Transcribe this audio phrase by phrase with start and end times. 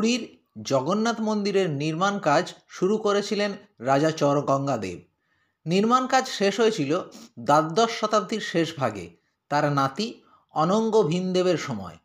[0.00, 4.98] পুরীর জগন্নাথ মন্দিরের নির্মাণ কাজ শুরু করেছিলেন রাজা চর গঙ্গাদেব
[5.66, 7.00] নির্মাণ কাজ শেষ হয়েছিল
[7.38, 9.10] দ্বাদশ শতাব্দীর শেষ ভাগে।
[9.48, 11.96] তার নাতি অনঙ্গ ভীমদেবের সময়।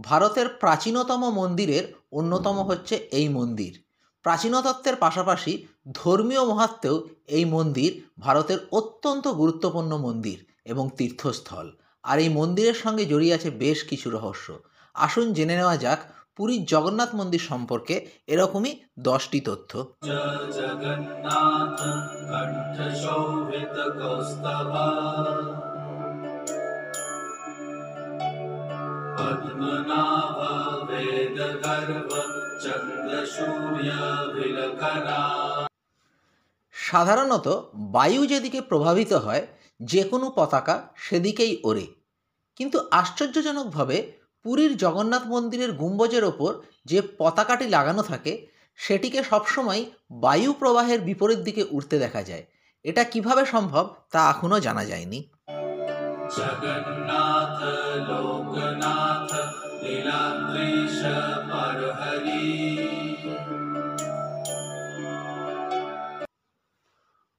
[0.00, 3.82] ভারতের প্রাচীনতম মন্দিরের অন্যতম হচ্ছে এই মন্দির।
[4.22, 11.70] প্রাচীনতত্ত্বের পাশাপাশি ধর্মীয় মহাত্মেও এই মন্দির ভারতের অত্যন্ত গুরুত্বপূর্ণ মন্দির এবং তীর্থস্থল।
[12.02, 14.58] আর এই মন্দিরের সঙ্গে জড়িয়ে আছে বেশ কিছু রহস্য।
[14.94, 16.00] আসুন জেনে নেওয়া যাক
[16.36, 19.70] পুরীর জগন্নাথ মন্দির সম্পর্কে এরকমই দশটি তথ্য।
[36.72, 39.46] সাধারণত বায়ু যেদিকে প্রভাবিত হয়
[39.80, 41.86] যে কোনো পতাকা সেদিকেই ওরে
[42.56, 44.12] কিন্তু আশ্চর্যজনকভাবে
[44.48, 48.46] পুরীর জগন্নাথ মন্দিরের গুম্বজের ওপর যে পতাকাটি লাগানো থাকে
[48.76, 52.44] সেটিকে সবসময় বায়ু প্রবাহের বিপরীত দিকে উঠতে দেখা যায়।
[52.82, 55.28] এটা কীভাবে সম্ভব তা এখনও জানা যায়নি।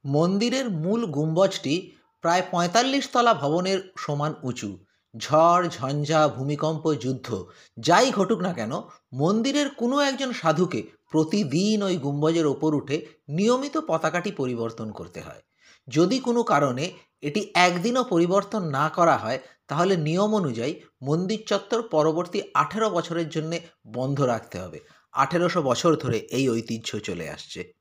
[0.04, 4.78] মন্দিরের মূল গুম্বজটি প্রায় পঁয়তাল্লিশ তলা ভবনের সমান উঁচু।
[5.18, 7.44] ঝড়, ঝঞ্ঝা, ভূমিকম্প, যুদ্ধ,
[7.78, 8.72] যাই ঘটুক না কেন,
[9.12, 15.42] মন্দিরের কোনো একজন সাধুকে প্রতিদিন ওই গুম্বজের ওপর উঠে নিয়মিত পতাকাটি পরিবর্তন করতে হয়।
[15.88, 22.42] যদি কোনো কারণে এটি একদিনও পরিবর্তন না করা হয়, তাহলে নিয়ম অনুযায়ী মন্দির চত্বর পরবর্তী
[22.54, 24.78] আঠেরো বছরের জন্য বন্ধ রাখতে হবে।
[25.12, 27.72] আঠেরোশো বছর ধরে এই ঐতিহ্য চলে আসছে।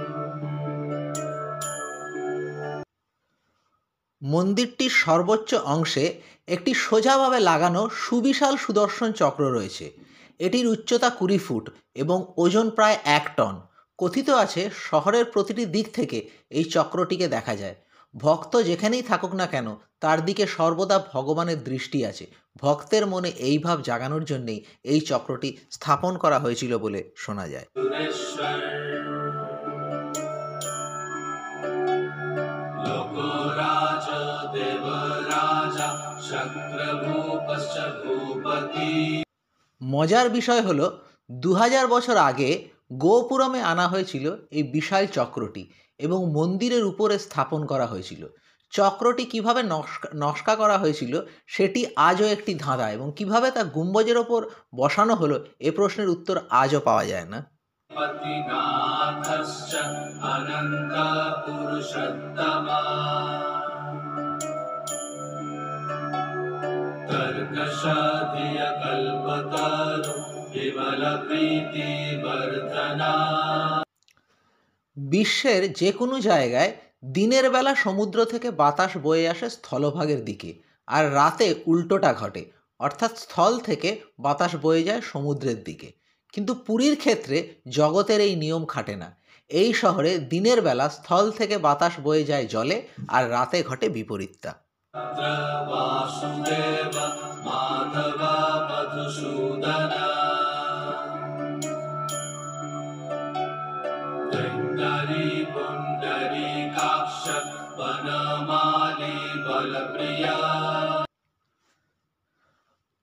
[4.22, 6.06] মন্দিরটির সর্বোচ্চ অংশে
[6.47, 9.85] একটি সোজাভাবে লাগানো সুবিশাল সুদর্শন চক্র রয়েছে
[10.39, 13.56] এটির উচ্চতা কুড়ি ফুট এবং ওজন প্রায় এক টন
[14.00, 16.17] কথিত আছে শহরের প্রতিটি দিক থেকে
[16.51, 17.75] এই চক্রটিকে দেখা যায়
[18.13, 19.67] ভক্ত যেখানেই থাকুক না কেন
[20.00, 22.25] তার দিকে সর্বদা ভগবানের দৃষ্টি আছে
[22.62, 27.66] ভক্তের মনে এই ভাব জাগানোর জন্যেই এই চক্রটি স্থাপন করা হয়েছিল বলে শোনা যায়।
[39.82, 40.86] মজার বিষয় হলো
[41.42, 42.50] দু হাজার বছর আগে
[42.92, 45.64] গোপুরমে আনা হয়েছিল এই বিশাল চক্রটি
[46.00, 48.22] এবং মন্দিরের উপরে স্থাপন করা হয়েছিল।
[48.70, 49.62] চক্রটি কীভাবে
[50.14, 54.40] নস্কা করা হয়েছিল সেটি আজও একটি ধাঁধা এবং কীভাবে তা গুম্বজের ওপর
[54.74, 57.38] বসানো হলো এ প্রশ্নের উত্তর আজও পাওয়া যায় না।
[74.96, 76.72] বিশ্বের যে কোনো জায়গায়
[77.04, 83.59] দিনের বেলা সমুদ্র থেকে বাতাস বয়ে আসে স্থলভাগের দিকে, আর রাতে উল্টোটা ঘটে, অর্থাৎ স্থল
[83.59, 85.92] থেকে বাতাস বয়ে যায় সমুদ্রের দিকে।
[86.32, 89.16] কিন্তু পুরীর ক্ষেত্রে জগতের এই নিয়ম খাটে না।
[89.48, 94.54] এই শহরে দিনের বেলা স্থল থেকে বাতাস বয়ে যায় জলে, আর রাতে ঘটে বিপরীতটা।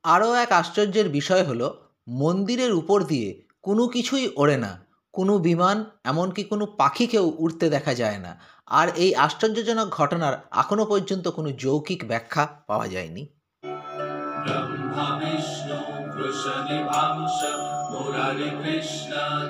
[0.04, 1.62] আরও এক আশ্চর্যের বিষয় হল
[2.08, 8.18] মন্দিরের উপর দিয়ে কোনো কিছুই ওড়ে না কোনো বিমান এমনকি কোনো পাখিকেও উড়তে দেখা যায়
[8.18, 13.28] না। আর এই আশ্চর্যজনক ঘটনার এখনও পর্যন্ত কোনো যৌকিক ব্যাখ্যা পাওয়া যায়নি।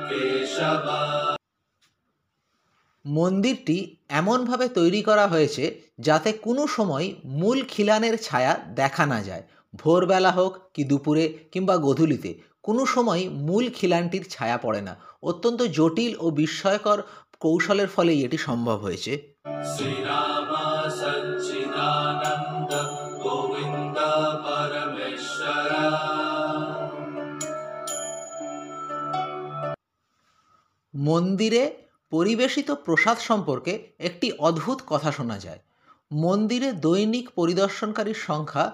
[0.09, 0.61] কৃষ্ণ
[3.05, 9.43] মন্দিরটি এমনভাবে তৈরি করা হয়েছে যাতে কোনো সময় মূল খিলানের ছায়া দেখা না যায়।
[9.75, 16.13] ভোরবেলা হোক কি দুপুরে কিংবা গধূলিতে কোনো সময় মূল খিলানটির ছায়া পড়ে না। অত্যন্ত জটিল
[16.19, 17.01] ও বিস্ময়কর
[17.39, 19.35] কৌশলের ফলেই এটি সম্ভব হয়েছে।
[30.95, 31.84] মন্দিরে
[32.15, 35.59] পরিবেশিত প্রসাদ সম্পর্কে একটি অদ্ভুত কথা শোনা যায়।
[36.11, 38.65] মন্দিরে দৈনিক পরিদর্শনকারীর সংখ্যা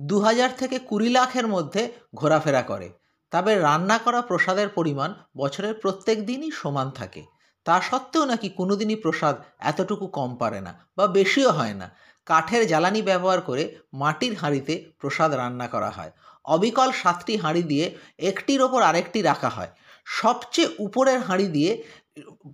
[0.00, 1.82] দু হাজার থেকে কুড়ি লাখের মধ্যে
[2.14, 2.88] ঘোরাফেরা করে।
[3.32, 7.22] তবে রান্না করা প্রসাদের পরিমাণ বছরের প্রত্যেক দিনই সমান থাকে।
[7.64, 11.90] তা সত্ত্বেও নাকি কোনোদিনই প্রসাদ এতটুকু কম পারে না বা বেশিও হয় না।
[12.26, 16.12] কাঠের জ্বালানি ব্যবহার করে মাটির হাঁড়িতে প্রসাদ রান্না করা হয়।
[16.44, 17.86] অবিকল সাতটি হাঁড়ি দিয়ে
[18.18, 19.72] একটির ওপর আরেকটি রাখা হয়।
[20.18, 21.82] সবচেয়ে উপরের হাঁড়ি দিয়ে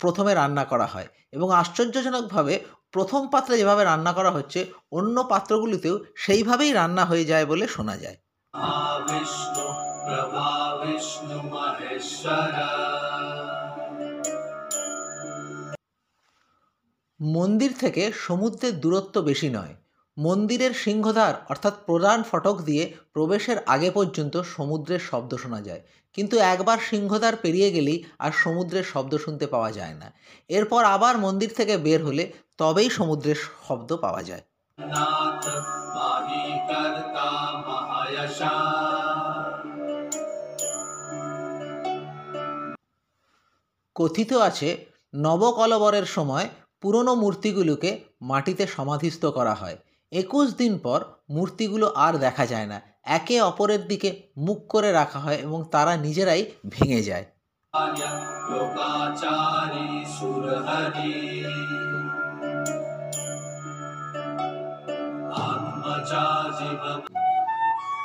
[0.01, 2.55] প্রথমে রান্না করা হয় এবং আশ্চর্যজনকভাবে
[2.93, 4.61] প্রথম পাত্রে যেভাবে রান্না করা হচ্ছে
[4.91, 8.17] অন্য পাত্রগুলিতেও সেইভাবেই রান্না হয়ে যায় বলে শোনা যায়।
[17.21, 19.75] মন্দির থেকে সমুদ্রের দূরত্ব বেশি নয়।
[20.19, 25.81] মন্দিরের সিংহদ্বার অর্থাৎ প্রধান ফটক দিয়ে প্রবেশের আগে পর্যন্ত সমুদ্রের শব্দ শোনা যায়।
[26.15, 30.13] কিন্তু একবার সিংহদ্বার পেরিয়ে গেলেই আর সমুদ্রের শব্দ শুনতে পাওয়া যায় না।
[30.49, 33.37] এরপর আবার মন্দির থেকে বের হলে তবেই সমুদ্রের
[33.69, 34.43] শব্দ পাওয়া যায়।
[43.95, 46.49] কথিত আছে নবকলবরের সময়
[46.81, 47.91] পুরনো মূর্তিগুলোকে
[48.23, 49.77] মাটিতে সমাধিস্থ করা হয়।
[50.13, 55.35] একুশ দিন পর মূর্তিগুলো আর দেখা যায় না। একে অপরের দিকে মুখ করে রাখা হয়
[55.35, 57.25] এবং তারা নিজেরাই ভেঙে যায়।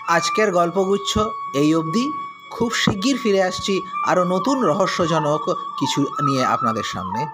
[0.08, 1.18] আজকের গল্পগুচ্ছ
[1.56, 2.12] এই অবধি।
[2.52, 5.42] খুব শিগগির ফিরে আসছি আরও নতুন রহস্যজনক
[5.80, 7.26] কিছু নিয়ে আপনাদের সামনে।